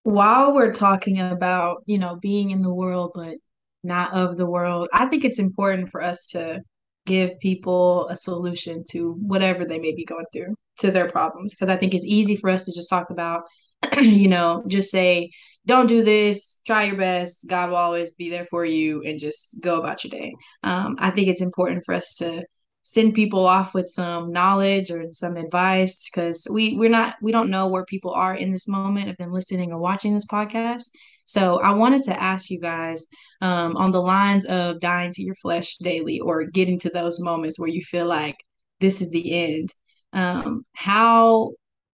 [0.03, 3.37] while we're talking about you know being in the world but
[3.83, 6.63] not of the world, I think it's important for us to
[7.07, 11.55] give people a solution to whatever they may be going through to their problems.
[11.55, 13.43] Because i think it's easy for us to just talk about
[14.01, 15.31] you know just say
[15.65, 16.61] don't do this.
[16.67, 17.49] Try your best.
[17.49, 20.35] God will always be there for you and just go about your day.
[20.65, 22.45] Um, i think it's important for us to
[22.83, 27.51] send people off with some knowledge or some advice because we we're not we don't
[27.51, 30.91] know where people are in this moment of them listening or watching this podcast
[31.25, 33.07] so I wanted to ask you guys
[33.41, 37.59] um, on the lines of dying to your flesh daily or getting to those moments
[37.59, 38.37] where you feel like
[38.81, 39.71] this is the end.
[40.13, 41.53] Um, how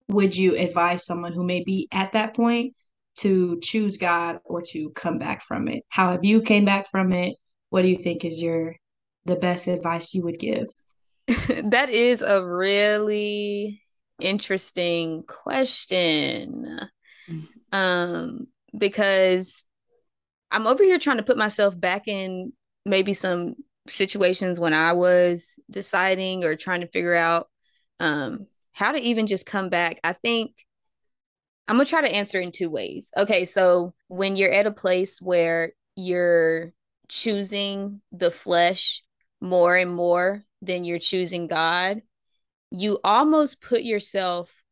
[0.08, 2.73] would you advise someone who may be at that point
[3.17, 5.84] to choose God or to come back from it?
[5.89, 7.36] How have you came back from it?
[7.69, 8.76] What do you think is your
[9.28, 10.68] the best advice you would give?
[11.28, 13.84] that is a really
[14.20, 16.80] interesting question.
[17.72, 19.66] Um because
[20.52, 22.54] I'm over here trying to put myself back in
[22.86, 23.56] maybe some
[23.90, 27.48] situations when I was deciding or trying to figure out
[28.00, 30.00] um, how to even just come back.
[30.04, 30.54] I think
[31.68, 33.12] I'm going to try to answer in two ways.
[33.18, 36.72] Okay, so when you're at a place where you're
[37.10, 39.04] choosing the flesh
[39.41, 42.02] more and more than you're choosing God,
[42.71, 44.63] you almost put yourself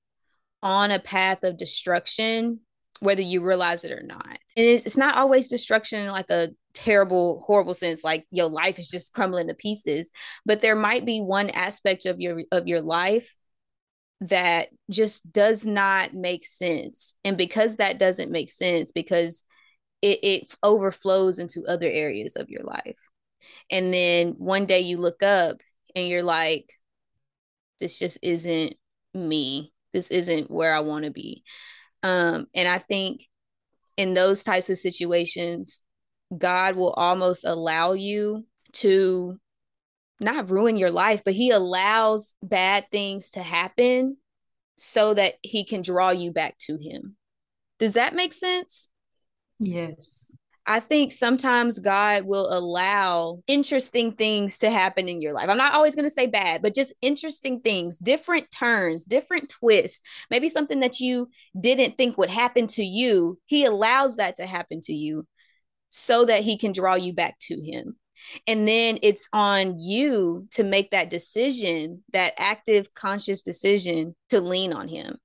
[0.62, 2.62] on a path of destruction
[3.00, 4.40] whether you realize it or not.
[4.56, 8.80] And it's, it's not always destruction in like a terrible, horrible sense, like your life
[8.80, 10.12] is just crumbling to pieces.
[10.46, 13.36] But there might be one aspect of your of your life
[14.22, 17.16] that just does not make sense.
[17.24, 19.44] And because that doesn't make sense, because
[20.02, 23.10] it, it overflows into other areas of your life.
[23.70, 25.58] And then one day you look up
[25.96, 26.72] and you're like,
[27.80, 28.76] this just isn't
[29.14, 29.74] me.
[29.94, 31.44] This isn't where I want to be.
[32.04, 33.24] Um, and I think
[33.98, 35.82] in those types of situations,
[36.36, 39.40] God will almost allow you to
[40.20, 44.18] not ruin your life, but He allows bad things to happen
[44.78, 47.16] so that He can draw you back to Him.
[47.80, 48.90] Does that make sense?
[49.60, 50.38] Yes.
[50.68, 55.48] I think sometimes God will allow interesting things to happen in your life.
[55.48, 60.02] I'm not always going to say bad, but just interesting things, different turns, different twists,
[60.32, 63.40] maybe something that you didn't think would happen to you.
[63.46, 65.28] He allows that to happen to you
[65.90, 67.96] so that he can draw you back to him.
[68.48, 74.74] And then it's on you to make that decision, that active, conscious decision to lean
[74.74, 75.20] on him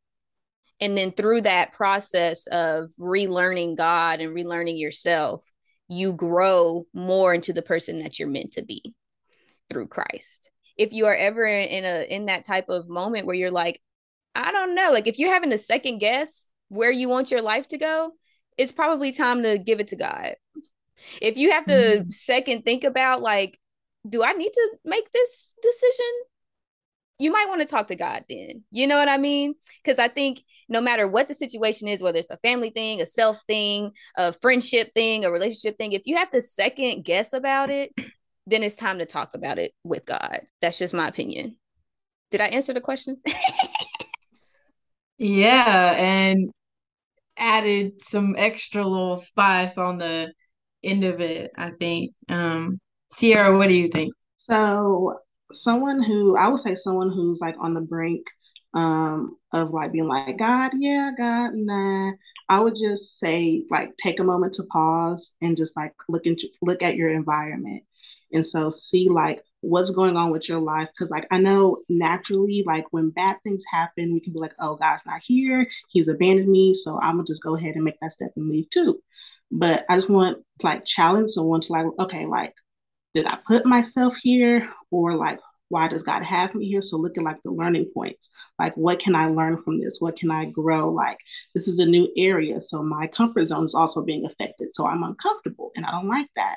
[0.80, 5.50] and then through that process of relearning God and relearning yourself,
[5.88, 8.94] you grow more into the person that you're meant to be
[9.68, 10.50] through Christ.
[10.76, 13.80] If you are ever in a in that type of moment where you're like,
[14.34, 17.68] I don't know, like if you're having a second guess where you want your life
[17.68, 18.12] to go,
[18.56, 20.34] it's probably time to give it to God.
[21.20, 22.10] If you have to mm-hmm.
[22.10, 23.58] second think about like,
[24.08, 26.06] do I need to make this decision?
[27.20, 28.64] You might want to talk to God then.
[28.70, 29.54] You know what I mean?
[29.84, 33.06] Because I think no matter what the situation is, whether it's a family thing, a
[33.06, 37.68] self thing, a friendship thing, a relationship thing, if you have to second guess about
[37.68, 37.92] it,
[38.46, 40.40] then it's time to talk about it with God.
[40.62, 41.56] That's just my opinion.
[42.30, 43.18] Did I answer the question?
[45.18, 46.50] yeah, and
[47.36, 50.32] added some extra little spice on the
[50.82, 52.12] end of it, I think.
[52.30, 52.80] Um
[53.10, 54.14] Sierra, what do you think?
[54.48, 55.18] So
[55.52, 58.26] someone who I would say someone who's like on the brink
[58.72, 62.12] um of like being like god yeah god nah.
[62.48, 66.48] I would just say like take a moment to pause and just like look into
[66.62, 67.82] look at your environment
[68.32, 70.88] and so see like what's going on with your life.
[70.92, 74.76] Because like i know naturally like when bad things happen we can be like oh
[74.76, 75.66] god's not here.
[75.88, 76.74] He's abandoned me.
[76.74, 79.02] So i'm gonna just go ahead and make that step and leave too.
[79.50, 82.54] But i just want like challenge someone to like okay like
[83.14, 86.82] did I put myself here or like why does God have me here?
[86.82, 88.30] So look at like the learning points.
[88.58, 89.98] Like what can I learn from this?
[90.00, 90.90] What can I grow?
[90.90, 91.18] Like
[91.54, 92.60] this is a new area.
[92.60, 94.70] So my comfort zone is also being affected.
[94.74, 96.56] So I'm uncomfortable and I don't like that.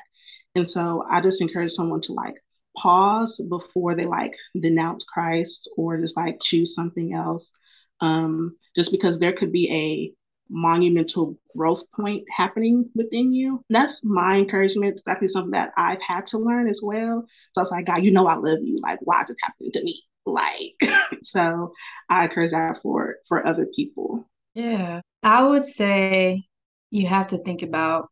[0.56, 2.34] And so I just encourage someone to like
[2.76, 7.52] pause before they like denounce Christ or just like choose something else.
[8.00, 10.12] Um, just because there could be a
[10.48, 13.62] monumental growth point happening within you.
[13.70, 15.00] That's my encouragement.
[15.06, 17.24] That's something that I've had to learn as well.
[17.52, 18.80] So I was like, God, you know I love you.
[18.82, 20.02] Like, why is this happening to me?
[20.26, 20.74] Like,
[21.22, 21.72] so
[22.08, 24.28] I encourage that for for other people.
[24.54, 25.00] Yeah.
[25.22, 26.44] I would say
[26.90, 28.08] you have to think about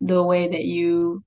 [0.00, 1.22] the way that you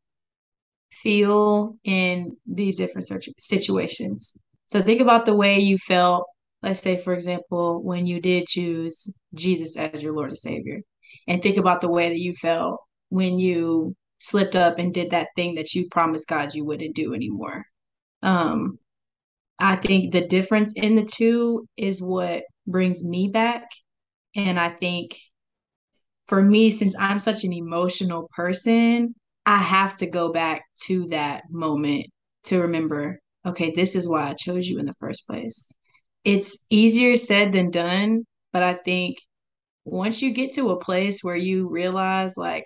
[0.92, 4.38] feel in these different situations.
[4.68, 6.28] So think about the way you felt
[6.62, 10.82] let's say, for example, when you did choose Jesus as your Lord and Savior,
[11.28, 15.30] and think about the way that you felt when you slipped up and did that
[15.36, 17.66] thing that you promised God you wouldn't do anymore.
[18.22, 18.78] Um,
[19.58, 23.64] I think the difference in the two is what brings me back.
[24.36, 25.18] And I think
[26.28, 31.44] for me, since I'm such an emotional person, I have to go back to that
[31.50, 32.08] moment
[32.46, 35.72] to remember okay, this is why I chose you in the first place
[36.24, 39.18] it's easier said than done, but I think
[39.86, 42.66] once you get to a place where you realize like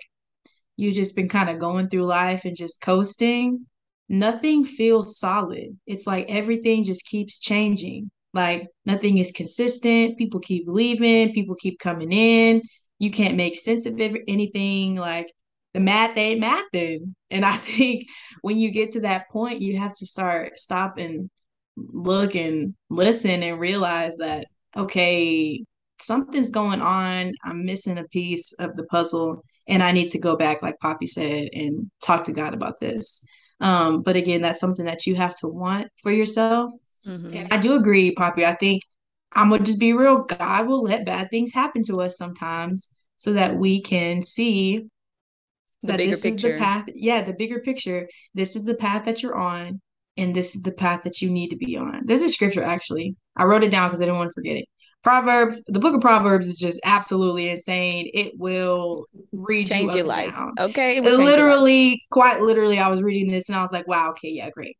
[0.76, 3.66] you've just been kind of going through life and just coasting,
[4.08, 5.78] nothing feels solid.
[5.86, 8.10] It's like everything just keeps changing.
[8.32, 10.18] Like nothing is consistent.
[10.18, 12.62] People keep leaving, people keep coming in.
[12.98, 14.96] You can't make sense of anything.
[14.96, 15.32] Like
[15.72, 17.14] the math ain't mathing.
[17.30, 18.06] And I think
[18.42, 21.30] when you get to that point, you have to start stopping
[21.76, 25.64] look and listen and realize that okay
[26.00, 30.36] something's going on i'm missing a piece of the puzzle and I need to go
[30.36, 33.26] back, like Poppy said, and talk to God about this.
[33.60, 36.70] Um, but again, that's something that you have to want for yourself.
[37.06, 37.34] Mm-hmm.
[37.34, 38.44] And I do agree, Poppy.
[38.44, 38.82] I think
[39.32, 40.18] I'm gonna just be real.
[40.22, 44.86] God will let bad things happen to us sometimes so that we can see
[45.82, 46.48] the that this picture.
[46.48, 46.84] is the path.
[46.88, 48.08] Yeah, the bigger picture.
[48.34, 49.80] This is the path that you're on,
[50.16, 52.02] and this is the path that you need to be on.
[52.04, 53.16] There's a scripture actually.
[53.36, 54.66] I wrote it down because I didn't want to forget it.
[55.04, 58.10] Proverbs, the book of Proverbs is just absolutely insane.
[58.14, 60.32] It will read change you your life.
[60.32, 60.54] Down.
[60.58, 60.96] Okay.
[60.96, 64.48] It literally, quite literally, I was reading this and I was like, wow, okay, yeah,
[64.48, 64.78] great.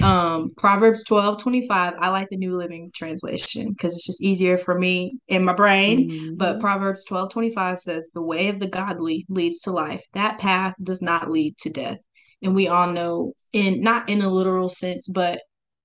[0.00, 1.94] Um, Proverbs 12, 25.
[1.98, 6.08] I like the New Living Translation because it's just easier for me in my brain.
[6.08, 6.34] Mm-hmm.
[6.36, 10.04] But Proverbs 12, 25 says, The way of the godly leads to life.
[10.12, 11.98] That path does not lead to death.
[12.44, 15.40] And we all know in not in a literal sense, but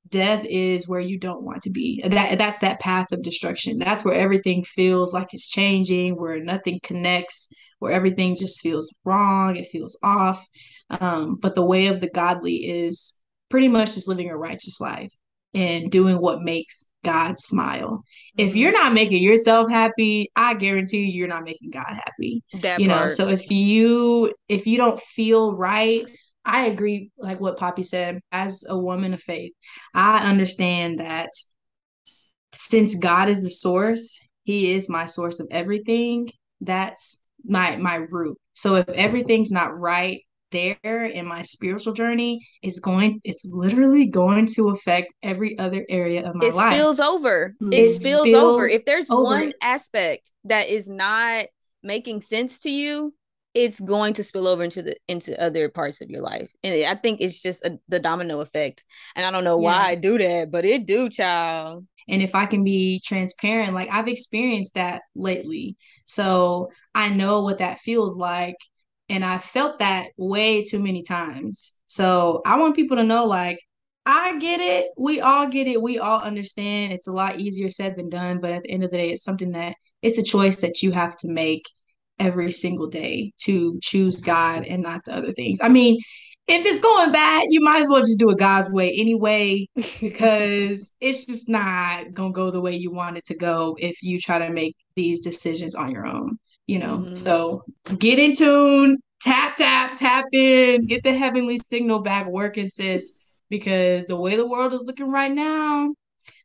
[0.07, 2.03] death is where you don't want to be.
[2.05, 3.79] That that's that path of destruction.
[3.79, 9.55] That's where everything feels like it's changing where nothing connects where everything just feels wrong
[9.55, 10.45] it feels off.
[10.89, 13.19] Um, but the way of the godly is
[13.49, 15.13] pretty much just living a righteous life
[15.53, 18.03] and doing what makes god smile.
[18.37, 22.43] If you're not making yourself happy i guarantee you you're not making god happy.
[22.61, 23.01] That you part.
[23.01, 26.05] know so if you if you don't feel right
[26.51, 29.53] I agree, like what Poppy said, as a woman of faith,
[29.93, 31.29] I understand that
[32.51, 36.29] since God is the source, He is my source of everything.
[36.61, 38.37] That's my my root.
[38.53, 44.47] So if everything's not right there in my spiritual journey, it's going it's literally going
[44.55, 46.73] to affect every other area of my it life.
[46.73, 47.55] It spills over.
[47.59, 47.73] Hmm.
[47.73, 48.65] It, it spills, spills, over.
[48.65, 49.23] If there's over.
[49.23, 51.45] one aspect that is not
[51.83, 53.13] making sense to you,
[53.63, 56.95] it's going to spill over into the into other parts of your life and i
[56.95, 58.83] think it's just a, the domino effect
[59.15, 59.65] and i don't know yeah.
[59.65, 63.89] why i do that but it do child and if i can be transparent like
[63.91, 68.57] i've experienced that lately so i know what that feels like
[69.09, 73.59] and i felt that way too many times so i want people to know like
[74.11, 74.87] I get it.
[74.97, 75.79] We all get it.
[75.79, 76.93] We all understand.
[76.93, 79.23] It's a lot easier said than done, but at the end of the day, it's
[79.23, 81.65] something that it's a choice that you have to make
[82.19, 85.59] every single day to choose God and not the other things.
[85.61, 85.99] I mean,
[86.47, 89.67] if it's going bad, you might as well just do it God's way anyway,
[90.01, 94.19] because it's just not gonna go the way you want it to go if you
[94.19, 96.97] try to make these decisions on your own, you know.
[96.97, 97.13] Mm-hmm.
[97.13, 97.63] So
[97.99, 103.13] get in tune, tap, tap, tap in, get the heavenly signal back working, sis,
[103.49, 105.93] because the way the world is looking right now,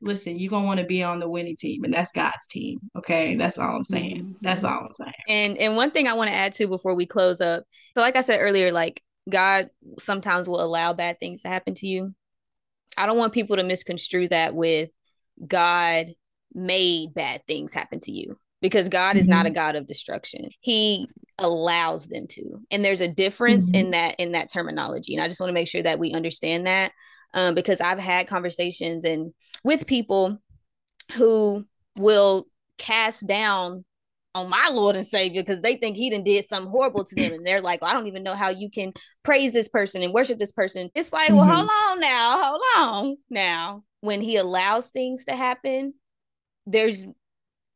[0.01, 2.81] listen, you're gonna want to be on the winning team, and that's God's team.
[2.97, 4.23] Okay, that's all I'm saying.
[4.23, 4.33] Mm-hmm.
[4.43, 5.13] That's all I'm saying.
[5.29, 7.65] And and one thing I want to add to before we close up.
[7.95, 11.87] So, like I said earlier, like God sometimes will allow bad things to happen to
[11.87, 12.15] you.
[12.97, 14.91] I don't want people to misconstrue that with
[15.47, 16.15] God
[16.55, 19.19] made bad things happen to you because God mm-hmm.
[19.19, 19.55] is not a mm-hmm.
[19.55, 20.49] God of destruction.
[20.61, 22.61] He allows them to.
[22.71, 23.87] And there's a difference mm-hmm.
[23.87, 25.15] in that in that terminology.
[25.15, 26.93] And I just want to make sure that we understand that
[27.35, 30.39] um, because I've had conversations and with people
[31.13, 31.67] who
[31.97, 32.47] will
[32.79, 33.85] cast down
[34.35, 37.33] on my Lord and Savior because they think he done did something horrible to them.
[37.33, 38.93] And they're like, well, I don't even know how you can
[39.23, 40.91] praise this person and worship this person.
[40.95, 41.37] It's like, mm-hmm.
[41.37, 43.85] well, hold on now, hold on now.
[44.01, 45.95] When he allows things to happen,
[46.67, 47.07] there's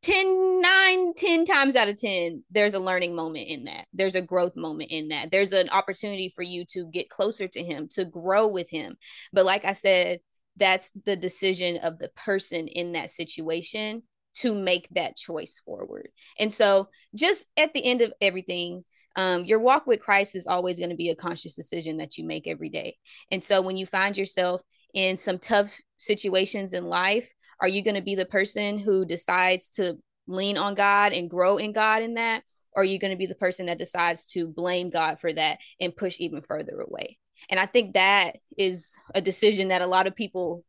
[0.09, 3.85] 10 9 10 times out of 10 there's a learning moment in that.
[3.93, 5.31] There's a growth moment in that.
[5.31, 8.97] There's an opportunity for you to get closer to him to grow with him.
[9.35, 10.21] But like i said
[10.57, 14.03] that's the decision of the person in that situation
[14.35, 16.09] to make that choice forward.
[16.39, 18.85] And so just at the end of everything
[19.17, 22.25] um, your walk with christ is always going to be a conscious decision that you
[22.25, 22.97] make every day.
[23.31, 24.63] And so when you find yourself
[24.95, 29.71] in some tough situations in life are you going to be the person who decides
[29.71, 32.43] to lean on God and grow in God in that?
[32.75, 35.59] Or are you going to be the person that decides to blame God for that
[35.81, 37.19] and push even further away?
[37.49, 40.65] And I think that is a decision that a lot of people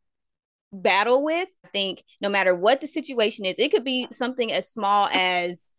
[0.71, 1.49] battle with.
[1.65, 5.71] I think no matter what the situation is, it could be something as small as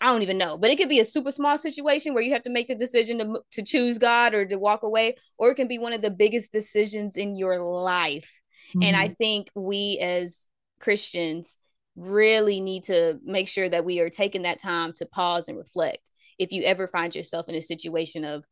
[0.00, 2.42] I don't even know, but it could be a super small situation where you have
[2.42, 5.68] to make the decision to to choose God or to walk away, or it can
[5.68, 8.40] be one of the biggest decisions in your life
[8.74, 8.82] Mm-hmm.
[8.82, 9.14] And I mm-hmm.
[9.14, 10.48] think we as
[10.80, 11.58] Christians
[11.96, 16.10] really need to make sure that we are taking that time to pause and reflect
[16.38, 18.44] if you ever find yourself in a situation of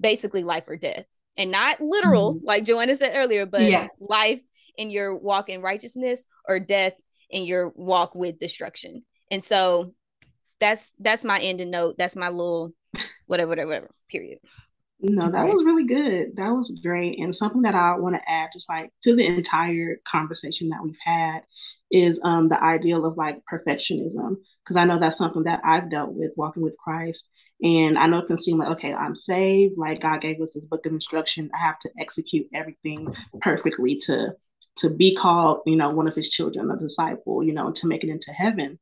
[0.00, 1.06] basically life or death
[1.36, 2.46] and not literal mm-hmm.
[2.46, 3.88] like joanna said earlier but yeah.
[3.98, 4.42] life
[4.76, 6.94] in your walk in righteousness or death
[7.30, 9.90] in your walk with destruction and so
[10.58, 12.74] that's that's my end ending note that's my little
[13.26, 14.38] whatever whatever, whatever period
[15.02, 16.36] no, that was really good.
[16.36, 17.18] That was great.
[17.18, 20.96] And something that I want to add, just like to the entire conversation that we've
[21.02, 21.40] had,
[21.90, 24.36] is um, the ideal of like perfectionism.
[24.64, 27.28] Because I know that's something that I've dealt with walking with Christ.
[27.62, 29.74] And I know it can seem like, okay, I'm saved.
[29.76, 31.50] Like God gave us this book of instruction.
[31.54, 34.34] I have to execute everything perfectly to
[34.76, 38.02] to be called, you know, one of his children, a disciple, you know, to make
[38.04, 38.78] it into heaven.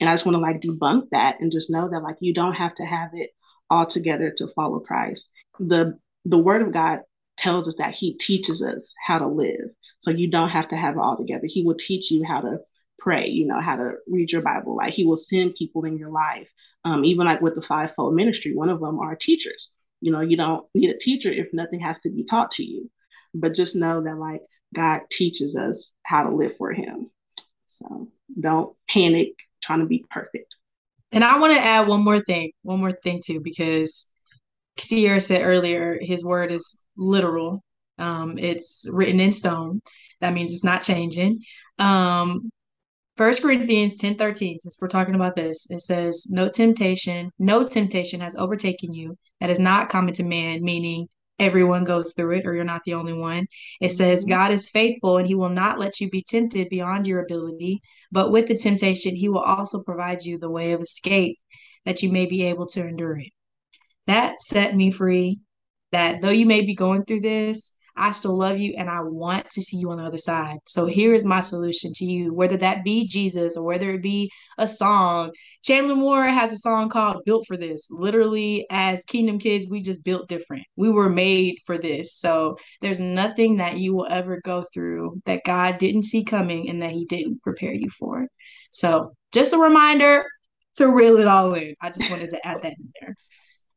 [0.00, 2.54] And I just want to like debunk that and just know that like you don't
[2.54, 3.30] have to have it
[3.68, 5.28] all together to follow Christ.
[5.58, 7.00] The the word of God
[7.36, 9.70] tells us that he teaches us how to live.
[10.00, 11.46] So you don't have to have it all together.
[11.46, 12.58] He will teach you how to
[12.98, 14.76] pray, you know, how to read your Bible.
[14.76, 16.48] Like he will send people in your life.
[16.84, 19.70] Um, even like with the fivefold ministry, one of them are teachers.
[20.00, 22.90] You know, you don't need a teacher if nothing has to be taught to you.
[23.34, 24.42] But just know that like
[24.74, 27.10] God teaches us how to live for him.
[27.68, 29.28] So don't panic
[29.62, 30.56] trying to be perfect.
[31.12, 34.11] And I want to add one more thing, one more thing too, because
[34.78, 37.62] Sierra said earlier, his word is literal.
[37.98, 39.80] Um, it's written in stone.
[40.20, 41.38] That means it's not changing.
[41.78, 42.50] Um,
[43.18, 48.20] First Corinthians 10 13, since we're talking about this, it says, No temptation, no temptation
[48.20, 51.08] has overtaken you that is not common to man, meaning
[51.38, 53.46] everyone goes through it or you're not the only one.
[53.80, 53.96] It mm-hmm.
[53.96, 57.82] says, God is faithful and he will not let you be tempted beyond your ability,
[58.10, 61.38] but with the temptation, he will also provide you the way of escape
[61.84, 63.30] that you may be able to endure it.
[64.06, 65.38] That set me free.
[65.92, 69.50] That though you may be going through this, I still love you and I want
[69.50, 70.58] to see you on the other side.
[70.66, 74.30] So here is my solution to you, whether that be Jesus or whether it be
[74.56, 75.32] a song.
[75.62, 77.88] Chandler Moore has a song called Built for This.
[77.90, 80.64] Literally, as Kingdom Kids, we just built different.
[80.76, 82.14] We were made for this.
[82.14, 86.80] So there's nothing that you will ever go through that God didn't see coming and
[86.80, 88.26] that He didn't prepare you for.
[88.70, 90.24] So just a reminder
[90.76, 91.74] to reel it all in.
[91.82, 93.14] I just wanted to add that in there.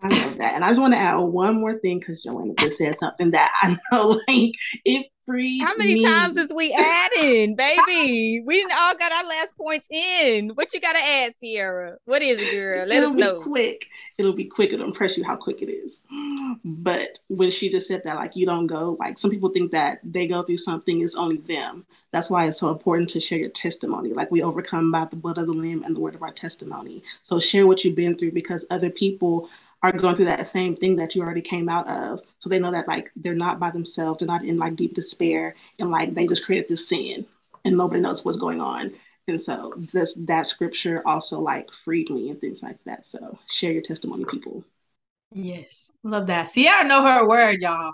[0.06, 0.54] I love that.
[0.54, 3.52] And I just want to add one more thing because Joanna just said something that
[3.62, 4.54] I know like
[4.86, 5.64] it frees.
[5.64, 6.06] How many me.
[6.06, 8.44] times is we adding, baby?
[8.46, 10.50] we didn't all got our last points in.
[10.50, 11.98] What you gotta add, Sierra?
[12.06, 12.86] What is it, girl?
[12.88, 13.42] Let It'll us know.
[13.42, 13.88] Quick.
[14.20, 14.72] It'll be quick.
[14.72, 15.98] It'll impress you how quick it is.
[16.64, 20.00] But when she just said that, like you don't go, like some people think that
[20.04, 21.86] they go through something is only them.
[22.12, 24.14] That's why it's so important to share your testimony.
[24.14, 27.04] Like we overcome by the blood of the lamb and the word of our testimony.
[27.24, 29.50] So share what you've been through because other people
[29.84, 32.22] are going through that same thing that you already came out of.
[32.40, 35.56] So they know that like they're not by themselves, they're not in like deep despair
[35.80, 37.26] and like they just created this sin
[37.64, 38.94] and nobody knows what's going on.
[39.28, 43.06] And so this that scripture also like freed me and things like that.
[43.08, 44.64] So share your testimony, people.
[45.32, 46.48] Yes, love that.
[46.48, 47.94] See, I know her word, y'all.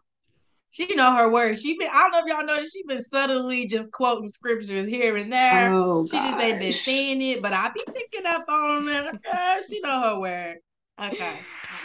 [0.71, 1.57] She know her word.
[1.57, 1.89] She been.
[1.91, 5.73] I don't know if y'all know she been subtly just quoting scriptures here and there.
[5.73, 6.29] Oh, she gosh.
[6.29, 9.21] just ain't been saying it, but I be picking up on it.
[9.23, 10.57] Girl, she know her word.
[11.01, 11.39] Okay.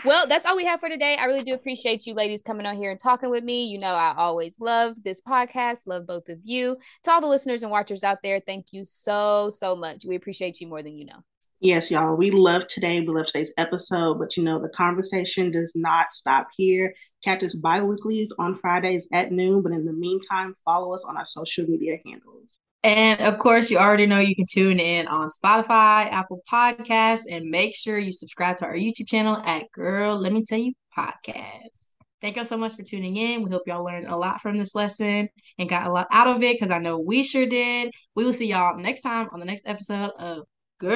[0.05, 1.17] Well, that's all we have for today.
[1.19, 3.65] I really do appreciate you ladies coming on here and talking with me.
[3.67, 6.77] You know, I always love this podcast, love both of you.
[7.05, 10.05] To all the listeners and watchers out there, thank you so, so much.
[10.07, 11.25] We appreciate you more than you know.
[11.61, 12.15] Yes, y'all.
[12.15, 13.01] We love today.
[13.01, 16.95] We love today's episode, but you know, the conversation does not stop here.
[17.25, 19.63] Catch us bi weeklies on Fridays at noon.
[19.63, 22.61] But in the meantime, follow us on our social media handles.
[22.87, 27.51] And of course, you already know you can tune in on Spotify, Apple Podcasts, and
[27.51, 31.95] make sure you subscribe to our YouTube channel at Girl Let Me Tell You Podcast.
[32.23, 33.43] Thank y'all so much for tuning in.
[33.43, 35.29] We hope y'all learned a lot from this lesson
[35.59, 37.93] and got a lot out of it because I know we sure did.
[38.15, 40.45] We will see y'all next time on the next episode of
[40.79, 40.93] Girl,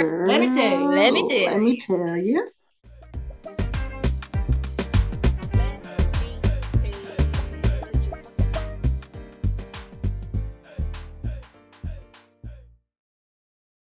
[0.00, 0.88] Girl let me tell you.
[0.94, 1.46] Let me tell you.
[1.46, 2.50] Let me tell you.